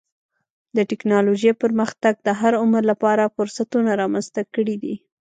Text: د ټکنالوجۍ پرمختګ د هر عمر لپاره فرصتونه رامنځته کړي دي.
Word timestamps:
د 0.75 0.77
ټکنالوجۍ 0.89 1.51
پرمختګ 1.63 2.13
د 2.27 2.29
هر 2.39 2.53
عمر 2.61 2.83
لپاره 2.91 3.31
فرصتونه 3.35 3.91
رامنځته 4.01 4.41
کړي 4.53 4.75
دي. 4.83 4.95